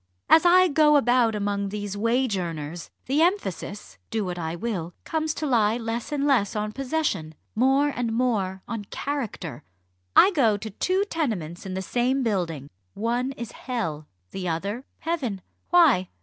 [0.31, 5.31] as I go about among these wage earners, the emphasis do what I will comes
[5.35, 9.63] to lie less and less on possession more and more on character.
[10.15, 12.71] I go to two tenements in the same building.
[12.95, 15.41] One is Hell the other Heaven.
[15.69, 16.09] Why?